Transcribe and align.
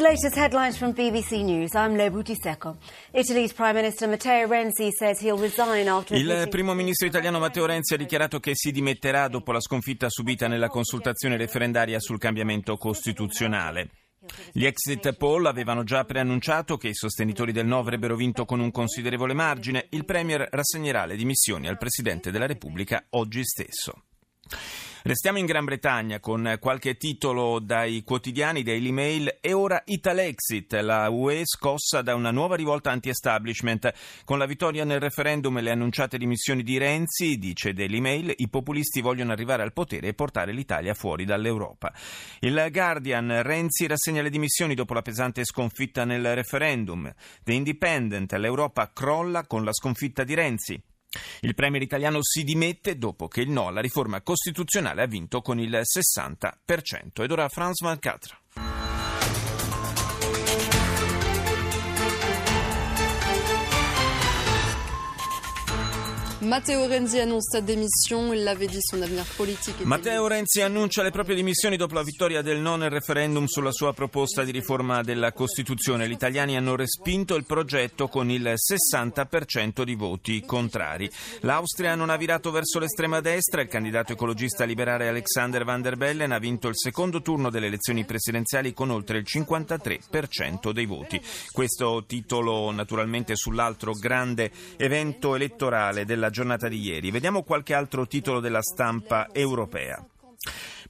The 0.00 0.06
latest 0.06 0.34
headlines 0.34 0.78
from 0.78 0.94
BBC 0.94 1.44
News. 1.44 1.74
I'm 1.74 1.94
Lebuti 1.94 2.34
Secco. 2.34 2.78
Italy's 3.12 3.52
Prime 3.52 3.74
Minister 3.74 4.08
Matteo 4.08 4.48
Renzi 4.48 4.88
says 4.92 5.20
he'll 5.20 5.36
resign 5.36 5.88
after 5.88 6.16
Il 6.16 6.46
primo 6.48 6.72
ministro 6.72 7.06
italiano 7.06 7.38
Matteo 7.38 7.66
Renzi 7.66 7.92
ha 7.92 7.96
dichiarato 7.98 8.40
che 8.40 8.52
si 8.54 8.70
dimetterà 8.72 9.28
dopo 9.28 9.52
la 9.52 9.60
sconfitta 9.60 10.08
subita 10.08 10.48
nella 10.48 10.68
consultazione 10.68 11.36
referendaria 11.36 12.00
sul 12.00 12.16
cambiamento 12.16 12.78
costituzionale. 12.78 13.90
Gli 14.52 14.64
exit 14.64 15.12
poll 15.18 15.44
avevano 15.44 15.84
già 15.84 16.02
preannunciato 16.04 16.78
che 16.78 16.88
i 16.88 16.94
sostenitori 16.94 17.52
del 17.52 17.66
no 17.66 17.78
avrebbero 17.78 18.16
vinto 18.16 18.46
con 18.46 18.60
un 18.60 18.70
considerevole 18.70 19.34
margine. 19.34 19.84
Il 19.90 20.06
Premier 20.06 20.48
rassegnerà 20.50 21.04
le 21.04 21.16
dimissioni 21.16 21.68
al 21.68 21.76
Presidente 21.76 22.30
della 22.30 22.46
Repubblica 22.46 23.04
oggi 23.10 23.44
stesso. 23.44 24.04
Restiamo 25.02 25.38
in 25.38 25.46
Gran 25.46 25.64
Bretagna 25.64 26.20
con 26.20 26.58
qualche 26.60 26.98
titolo 26.98 27.58
dai 27.58 28.02
quotidiani 28.04 28.62
Daily 28.62 28.90
Mail 28.90 29.38
e 29.40 29.54
ora 29.54 29.82
Italexit, 29.86 30.74
la 30.74 31.08
UE 31.08 31.40
scossa 31.46 32.02
da 32.02 32.14
una 32.14 32.30
nuova 32.30 32.54
rivolta 32.54 32.90
anti-establishment. 32.90 33.94
Con 34.26 34.36
la 34.36 34.44
vittoria 34.44 34.84
nel 34.84 35.00
referendum 35.00 35.56
e 35.56 35.62
le 35.62 35.70
annunciate 35.70 36.18
dimissioni 36.18 36.62
di 36.62 36.76
Renzi, 36.76 37.38
dice 37.38 37.72
Daily 37.72 37.98
Mail, 37.98 38.30
i 38.36 38.50
populisti 38.50 39.00
vogliono 39.00 39.32
arrivare 39.32 39.62
al 39.62 39.72
potere 39.72 40.08
e 40.08 40.12
portare 40.12 40.52
l'Italia 40.52 40.92
fuori 40.92 41.24
dall'Europa. 41.24 41.94
Il 42.40 42.68
Guardian, 42.70 43.40
Renzi 43.42 43.86
rassegna 43.86 44.20
le 44.20 44.28
dimissioni 44.28 44.74
dopo 44.74 44.92
la 44.92 45.00
pesante 45.00 45.46
sconfitta 45.46 46.04
nel 46.04 46.34
referendum. 46.34 47.10
The 47.42 47.54
Independent, 47.54 48.32
l'Europa 48.34 48.90
crolla 48.92 49.46
con 49.46 49.64
la 49.64 49.72
sconfitta 49.72 50.24
di 50.24 50.34
Renzi. 50.34 50.82
Il 51.40 51.54
premier 51.54 51.82
italiano 51.82 52.18
si 52.22 52.44
dimette 52.44 52.96
dopo 52.96 53.28
che 53.28 53.40
il 53.40 53.50
no 53.50 53.66
alla 53.66 53.80
riforma 53.80 54.20
costituzionale 54.22 55.02
ha 55.02 55.06
vinto 55.06 55.40
con 55.40 55.58
il 55.58 55.80
60%. 55.82 57.22
Ed 57.22 57.30
ora 57.30 57.48
Franz 57.48 57.80
Malcatra. 57.80 58.79
Matteo 66.50 66.88
Renzi 66.88 67.20
annonce 67.20 67.48
sa 67.48 67.60
démission, 67.60 68.32
il 68.32 68.42
l'avait 68.42 68.66
dit, 68.66 68.80
son 68.82 69.00
avenir 69.00 69.24
politique. 69.36 69.84
Matteo 69.84 70.26
Renzi 70.26 70.60
annuncia 70.60 71.00
le 71.00 71.12
proprie 71.12 71.36
dimissioni 71.36 71.76
dopo 71.76 71.94
la 71.94 72.02
vittoria 72.02 72.42
del 72.42 72.58
no 72.58 72.74
nel 72.74 72.90
referendum 72.90 73.44
sulla 73.44 73.70
sua 73.70 73.94
proposta 73.94 74.42
di 74.42 74.50
riforma 74.50 75.00
della 75.02 75.32
Costituzione. 75.32 76.08
Gli 76.08 76.10
italiani 76.10 76.56
hanno 76.56 76.74
respinto 76.74 77.36
il 77.36 77.44
progetto 77.44 78.08
con 78.08 78.30
il 78.32 78.54
60% 78.56 79.84
di 79.84 79.94
voti 79.94 80.42
contrari. 80.44 81.08
L'Austria 81.42 81.94
non 81.94 82.10
ha 82.10 82.16
virato 82.16 82.50
verso 82.50 82.80
l'estrema 82.80 83.20
destra, 83.20 83.60
il 83.60 83.68
candidato 83.68 84.14
ecologista 84.14 84.64
liberale 84.64 85.06
Alexander 85.06 85.62
Van 85.62 85.82
der 85.82 85.96
Bellen 85.96 86.32
ha 86.32 86.38
vinto 86.40 86.66
il 86.66 86.76
secondo 86.76 87.22
turno 87.22 87.50
delle 87.50 87.66
elezioni 87.66 88.04
presidenziali 88.04 88.74
con 88.74 88.90
oltre 88.90 89.18
il 89.18 89.24
53% 89.24 90.72
dei 90.72 90.86
voti. 90.86 91.22
Questo 91.52 92.02
titolo 92.08 92.72
naturalmente 92.72 93.36
sull'altro 93.36 93.92
grande 93.92 94.50
evento 94.76 95.36
elettorale 95.36 96.04
della 96.04 96.22
giornata 96.26 96.38
di 96.68 96.80
ieri. 96.80 97.10
Vediamo 97.10 97.42
qualche 97.42 97.74
altro 97.74 98.06
titolo 98.06 98.40
della 98.40 98.62
stampa 98.62 99.28
europea. 99.32 100.04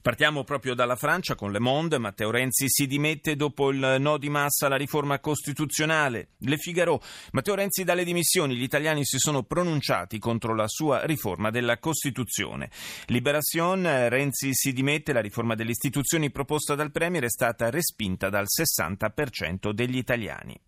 Partiamo 0.01 0.43
proprio 0.43 0.73
dalla 0.73 0.95
Francia 0.95 1.35
con 1.35 1.51
Le 1.51 1.59
Monde. 1.59 1.99
Matteo 1.99 2.31
Renzi 2.31 2.65
si 2.67 2.87
dimette 2.87 3.35
dopo 3.35 3.69
il 3.69 3.97
no 3.99 4.17
di 4.17 4.29
massa 4.29 4.65
alla 4.65 4.75
riforma 4.75 5.19
costituzionale. 5.19 6.29
Le 6.39 6.57
Figaro. 6.57 6.99
Matteo 7.33 7.53
Renzi 7.53 7.83
dalle 7.83 8.03
dimissioni. 8.03 8.55
Gli 8.55 8.63
italiani 8.63 9.05
si 9.05 9.19
sono 9.19 9.43
pronunciati 9.43 10.17
contro 10.17 10.55
la 10.55 10.67
sua 10.67 11.05
riforma 11.05 11.51
della 11.51 11.77
Costituzione. 11.77 12.71
Liberation. 13.07 14.07
Renzi 14.09 14.49
si 14.53 14.73
dimette. 14.73 15.13
La 15.13 15.21
riforma 15.21 15.53
delle 15.53 15.71
istituzioni 15.71 16.31
proposta 16.31 16.73
dal 16.73 16.91
Premier 16.91 17.25
è 17.25 17.29
stata 17.29 17.69
respinta 17.69 18.29
dal 18.29 18.45
60% 18.47 19.69
degli 19.69 19.97
italiani. 19.97 20.59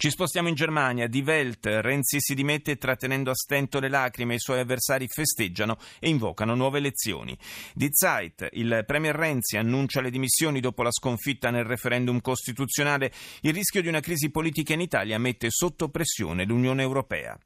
Ci 0.00 0.08
spostiamo 0.08 0.48
in 0.48 0.54
Germania. 0.54 1.08
Die 1.08 1.22
Welt. 1.22 1.66
Renzi 1.66 2.20
si 2.20 2.34
dimette 2.34 2.78
trattenendo 2.78 3.30
a 3.30 3.34
stento 3.34 3.80
le 3.80 3.88
lacrime. 3.88 4.36
I 4.36 4.38
suoi 4.38 4.60
avversari 4.60 5.06
festeggiano 5.08 5.76
e 5.98 6.08
invocano 6.08 6.54
nuove 6.54 6.78
elezioni. 6.78 7.36
Die 7.74 7.90
Zeit. 7.92 8.48
Il 8.52 8.84
premier 8.86 9.14
Renzi 9.14 9.58
annuncia 9.58 10.00
le 10.00 10.10
dimissioni 10.10 10.60
dopo 10.60 10.82
la 10.82 10.90
sconfitta 10.90 11.50
nel 11.50 11.64
referendum 11.64 12.20
costituzionale. 12.22 13.12
Il 13.42 13.52
rischio 13.52 13.82
di 13.82 13.88
una 13.88 14.00
crisi 14.00 14.30
politica 14.30 14.72
in 14.72 14.80
Italia 14.80 15.18
mette 15.18 15.50
sotto 15.50 15.90
pressione 15.90 16.44
l'Unione 16.44 16.80
Europea. 16.80 17.38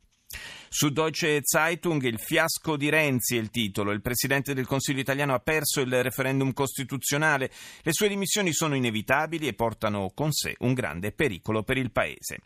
Su 0.76 0.88
Deutsche 0.88 1.40
Zeitung 1.44 2.02
il 2.02 2.18
fiasco 2.18 2.76
di 2.76 2.88
Renzi 2.88 3.36
è 3.36 3.38
il 3.38 3.50
titolo. 3.50 3.92
Il 3.92 4.00
Presidente 4.00 4.54
del 4.54 4.66
Consiglio 4.66 4.98
italiano 4.98 5.32
ha 5.32 5.38
perso 5.38 5.80
il 5.80 6.02
referendum 6.02 6.52
costituzionale. 6.52 7.48
Le 7.82 7.92
sue 7.92 8.08
dimissioni 8.08 8.52
sono 8.52 8.74
inevitabili 8.74 9.46
e 9.46 9.54
portano 9.54 10.10
con 10.12 10.32
sé 10.32 10.56
un 10.58 10.74
grande 10.74 11.12
pericolo 11.12 11.62
per 11.62 11.76
il 11.76 11.92
Paese. 11.92 12.40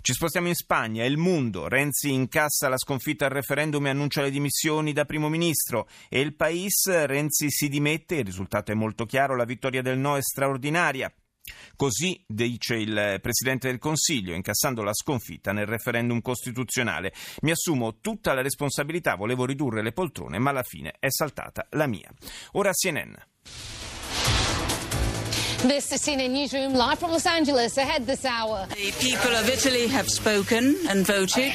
Ci 0.00 0.14
spostiamo 0.14 0.48
in 0.48 0.54
Spagna. 0.54 1.04
Il 1.04 1.18
Mundo. 1.18 1.68
Renzi 1.68 2.10
incassa 2.10 2.70
la 2.70 2.78
sconfitta 2.78 3.26
al 3.26 3.32
referendum 3.32 3.86
e 3.86 3.90
annuncia 3.90 4.22
le 4.22 4.30
dimissioni 4.30 4.94
da 4.94 5.04
Primo 5.04 5.28
Ministro. 5.28 5.86
E 6.08 6.20
il 6.20 6.34
País. 6.34 6.86
Renzi 6.86 7.50
si 7.50 7.68
dimette. 7.68 8.14
Il 8.14 8.24
risultato 8.24 8.72
è 8.72 8.74
molto 8.74 9.04
chiaro. 9.04 9.36
La 9.36 9.44
vittoria 9.44 9.82
del 9.82 9.98
no 9.98 10.16
è 10.16 10.22
straordinaria. 10.22 11.12
Così 11.76 12.22
dice 12.26 12.76
il 12.76 13.18
Presidente 13.20 13.68
del 13.68 13.78
Consiglio, 13.78 14.34
incassando 14.34 14.82
la 14.82 14.94
sconfitta 14.94 15.52
nel 15.52 15.66
referendum 15.66 16.20
costituzionale. 16.20 17.12
Mi 17.42 17.50
assumo 17.50 17.98
tutta 18.00 18.32
la 18.32 18.42
responsabilità, 18.42 19.14
volevo 19.14 19.44
ridurre 19.44 19.82
le 19.82 19.92
poltrone, 19.92 20.38
ma 20.38 20.50
alla 20.50 20.62
fine 20.62 20.94
è 20.98 21.10
saltata 21.10 21.66
la 21.70 21.86
mia. 21.86 22.10
Ora 22.52 22.72
CNN. 22.72 23.14
This 25.62 25.90
is 25.90 26.02
CNN 26.02 26.32
Newsroom 26.32 26.74
live 26.74 26.98
from 26.98 27.10
Los 27.10 27.26
Angeles 27.26 27.76
ahead 27.78 28.06
this 28.06 28.24
hour. 28.24 28.66
The 28.68 28.92
people 29.00 29.34
of 29.34 29.48
Italy 29.48 29.88
have 29.88 30.08
spoken 30.08 30.76
and 30.88 31.04
voted. 31.04 31.52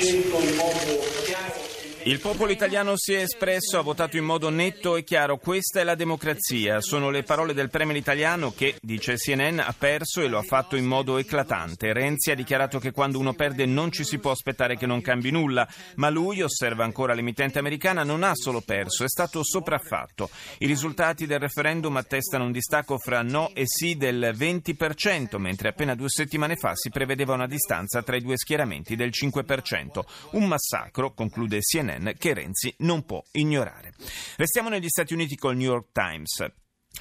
Il 2.03 2.19
popolo 2.19 2.51
italiano 2.51 2.93
si 2.95 3.13
è 3.13 3.21
espresso, 3.21 3.77
ha 3.77 3.83
votato 3.83 4.17
in 4.17 4.23
modo 4.23 4.49
netto 4.49 4.95
e 4.95 5.03
chiaro. 5.03 5.37
Questa 5.37 5.81
è 5.81 5.83
la 5.83 5.93
democrazia. 5.93 6.81
Sono 6.81 7.11
le 7.11 7.21
parole 7.21 7.53
del 7.53 7.69
premier 7.69 7.95
italiano 7.95 8.51
che, 8.55 8.75
dice 8.81 9.17
CNN, 9.17 9.59
ha 9.59 9.75
perso 9.77 10.21
e 10.21 10.27
lo 10.27 10.39
ha 10.39 10.41
fatto 10.41 10.75
in 10.75 10.85
modo 10.85 11.19
eclatante. 11.19 11.93
Renzi 11.93 12.31
ha 12.31 12.35
dichiarato 12.35 12.79
che 12.79 12.91
quando 12.91 13.19
uno 13.19 13.33
perde 13.33 13.67
non 13.67 13.91
ci 13.91 14.03
si 14.03 14.17
può 14.17 14.31
aspettare 14.31 14.77
che 14.77 14.87
non 14.87 15.01
cambi 15.01 15.29
nulla, 15.29 15.67
ma 15.97 16.09
lui, 16.09 16.41
osserva 16.41 16.83
ancora 16.83 17.13
l'emittente 17.13 17.59
americana, 17.59 18.03
non 18.03 18.23
ha 18.23 18.31
solo 18.33 18.61
perso, 18.61 19.03
è 19.03 19.09
stato 19.09 19.43
sopraffatto. 19.43 20.31
I 20.57 20.65
risultati 20.65 21.27
del 21.27 21.39
referendum 21.39 21.97
attestano 21.97 22.45
un 22.45 22.51
distacco 22.51 22.97
fra 22.97 23.21
no 23.21 23.51
e 23.53 23.65
sì 23.67 23.95
del 23.95 24.33
20%, 24.35 25.37
mentre 25.37 25.69
appena 25.69 25.93
due 25.93 26.09
settimane 26.09 26.55
fa 26.55 26.71
si 26.73 26.89
prevedeva 26.89 27.35
una 27.35 27.47
distanza 27.47 28.01
tra 28.01 28.15
i 28.15 28.21
due 28.21 28.37
schieramenti 28.37 28.95
del 28.95 29.11
5%. 29.13 29.99
Un 30.31 30.47
massacro, 30.47 31.13
conclude 31.13 31.59
CNN 31.91 32.11
che 32.17 32.33
Renzi 32.33 32.73
non 32.79 33.05
può 33.05 33.21
ignorare. 33.33 33.93
Restiamo 34.37 34.69
negli 34.69 34.87
Stati 34.87 35.13
Uniti 35.13 35.35
col 35.35 35.55
New 35.55 35.69
York 35.69 35.89
Times. 35.91 36.45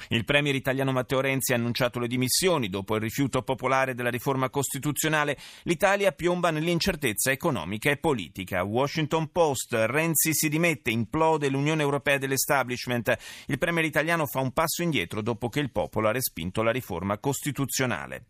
Il 0.07 0.23
premier 0.23 0.55
italiano 0.55 0.93
Matteo 0.93 1.19
Renzi 1.19 1.51
ha 1.51 1.57
annunciato 1.57 1.99
le 1.99 2.07
dimissioni 2.07 2.69
dopo 2.69 2.95
il 2.95 3.01
rifiuto 3.01 3.43
popolare 3.43 3.93
della 3.93 4.09
riforma 4.09 4.49
costituzionale. 4.49 5.37
L'Italia 5.63 6.13
piomba 6.13 6.49
nell'incertezza 6.49 7.29
economica 7.29 7.91
e 7.91 7.97
politica. 7.97 8.63
Washington 8.63 9.31
Post. 9.31 9.73
Renzi 9.73 10.33
si 10.33 10.47
dimette, 10.47 10.91
implode 10.91 11.49
l'Unione 11.49 11.81
Europea 11.81 12.17
dell'establishment. 12.17 13.15
Il 13.47 13.57
premier 13.57 13.85
italiano 13.85 14.25
fa 14.25 14.39
un 14.39 14.53
passo 14.53 14.81
indietro 14.81 15.21
dopo 15.21 15.49
che 15.49 15.59
il 15.59 15.71
popolo 15.71 16.07
ha 16.07 16.11
respinto 16.11 16.63
la 16.63 16.71
riforma 16.71 17.17
costituzionale. 17.19 18.25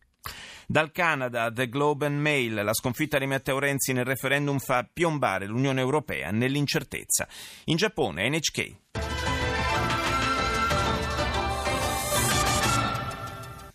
Dal 0.68 0.92
Canada, 0.92 1.52
The 1.52 1.68
Globe 1.68 2.06
and 2.06 2.20
Mail, 2.20 2.64
la 2.64 2.74
sconfitta 2.74 3.18
di 3.18 3.26
Matteo 3.26 3.60
Renzi 3.60 3.92
nel 3.92 4.06
referendum 4.06 4.58
fa 4.58 4.88
piombare 4.92 5.46
l'Unione 5.46 5.82
Europea 5.82 6.32
nell'incertezza. 6.32 7.28
In 7.66 7.76
Giappone, 7.76 8.30
NHK. 8.30 8.76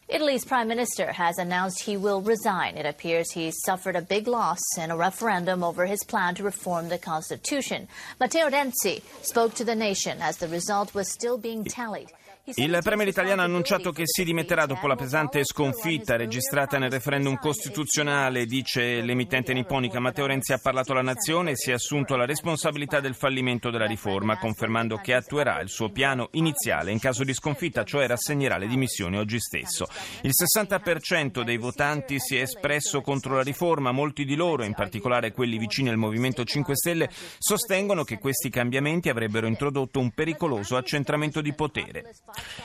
Italy's 0.08 0.46
prime 0.46 0.68
minister 0.68 1.12
has 1.12 1.36
announced 1.36 1.80
he 1.80 1.98
will 1.98 2.22
resign. 2.22 2.78
It 2.78 2.86
appears 2.86 3.30
he 3.30 3.50
suffered 3.50 3.96
a 3.96 4.00
big 4.00 4.26
loss 4.26 4.60
in 4.78 4.90
a 4.90 4.96
referendum 4.96 5.62
over 5.62 5.84
his 5.84 6.02
plan 6.04 6.34
to 6.36 6.42
reform 6.42 6.88
the 6.88 6.96
constitution. 6.96 7.86
Matteo 8.18 8.48
Renzi 8.48 9.02
spoke 9.20 9.52
to 9.56 9.64
the 9.64 9.74
nation 9.74 10.22
as 10.22 10.38
the 10.38 10.48
result 10.48 10.94
was 10.94 11.12
still 11.12 11.36
being 11.36 11.64
tallied. 11.64 12.10
Il 12.54 12.78
Premier 12.80 13.08
italiano 13.08 13.40
ha 13.40 13.44
annunciato 13.44 13.90
che 13.90 14.04
si 14.06 14.22
dimetterà 14.22 14.66
dopo 14.66 14.86
la 14.86 14.94
pesante 14.94 15.44
sconfitta 15.44 16.14
registrata 16.14 16.78
nel 16.78 16.92
referendum 16.92 17.36
costituzionale, 17.38 18.46
dice 18.46 19.00
l'emittente 19.00 19.52
nipponica 19.52 19.98
Matteo 19.98 20.26
Renzi 20.26 20.52
ha 20.52 20.60
parlato 20.62 20.92
alla 20.92 21.02
nazione 21.02 21.50
e 21.50 21.56
si 21.56 21.72
è 21.72 21.74
assunto 21.74 22.14
la 22.14 22.24
responsabilità 22.24 23.00
del 23.00 23.16
fallimento 23.16 23.70
della 23.70 23.86
riforma, 23.86 24.38
confermando 24.38 24.98
che 24.98 25.14
attuerà 25.14 25.60
il 25.60 25.68
suo 25.68 25.90
piano 25.90 26.28
iniziale 26.34 26.92
in 26.92 27.00
caso 27.00 27.24
di 27.24 27.34
sconfitta, 27.34 27.82
cioè 27.82 28.06
rassegnerà 28.06 28.58
le 28.58 28.68
dimissioni 28.68 29.18
oggi 29.18 29.40
stesso. 29.40 29.88
Il 30.20 30.30
60% 30.32 31.42
dei 31.42 31.56
votanti 31.56 32.20
si 32.20 32.36
è 32.36 32.42
espresso 32.42 33.00
contro 33.00 33.34
la 33.34 33.42
riforma, 33.42 33.90
molti 33.90 34.24
di 34.24 34.36
loro, 34.36 34.62
in 34.62 34.74
particolare 34.74 35.32
quelli 35.32 35.58
vicini 35.58 35.88
al 35.88 35.96
Movimento 35.96 36.44
5 36.44 36.76
Stelle, 36.76 37.10
sostengono 37.38 38.04
che 38.04 38.18
questi 38.18 38.50
cambiamenti 38.50 39.08
avrebbero 39.08 39.48
introdotto 39.48 39.98
un 39.98 40.12
pericoloso 40.12 40.76
accentramento 40.76 41.40
di 41.40 41.52
potere. 41.52 42.14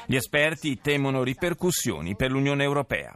Gli 0.06 0.15
esperti 0.15 0.79
temono 0.81 1.23
ripercussioni 1.23 2.15
per 2.15 2.31
l'Unione 2.31 2.63
Europea. 2.63 3.13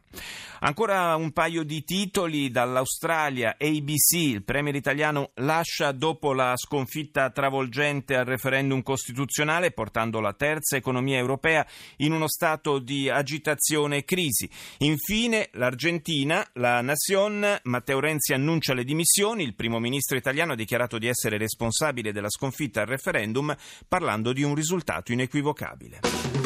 Ancora 0.60 1.16
un 1.16 1.32
paio 1.32 1.64
di 1.64 1.84
titoli 1.84 2.50
dall'Australia. 2.50 3.56
ABC, 3.60 4.14
il 4.14 4.44
premier 4.44 4.74
italiano 4.74 5.32
lascia 5.36 5.92
dopo 5.92 6.34
la 6.34 6.54
sconfitta 6.56 7.30
travolgente 7.30 8.16
al 8.16 8.26
referendum 8.26 8.82
costituzionale, 8.82 9.72
portando 9.72 10.20
la 10.20 10.34
terza 10.34 10.76
economia 10.76 11.18
europea 11.18 11.64
in 11.98 12.14
uno 12.14 12.28
stato 12.28 12.80
di 12.80 13.10
agitazione 13.10 13.98
e 13.98 14.06
crisi. 14.06 14.50
Infine, 14.80 15.50
l'Argentina, 15.52 16.44
la 16.54 16.82
Nación, 16.82 17.60
Matteo 17.64 18.00
Renzi 18.00 18.34
annuncia 18.34 18.74
le 18.74 18.86
dimissioni. 18.86 19.44
Il 19.44 19.56
primo 19.56 19.80
ministro 19.80 20.18
italiano 20.18 20.54
ha 20.54 20.56
dichiarato 20.56 20.98
di 20.98 21.08
essere 21.08 21.38
responsabile 21.38 22.12
della 22.12 22.30
sconfitta 22.30 22.82
al 22.82 22.88
referendum, 22.88 23.56
parlando 23.88 24.34
di 24.34 24.42
un 24.42 24.56
risultato 24.56 25.12
inequivocabile. 25.12 26.45